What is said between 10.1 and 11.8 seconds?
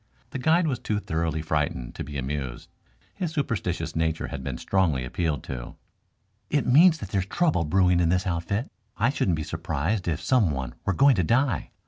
some one were going to die.